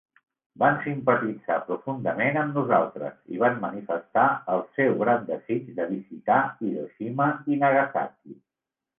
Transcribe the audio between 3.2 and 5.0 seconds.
i van manifestar el seu